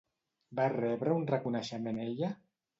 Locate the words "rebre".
0.73-1.15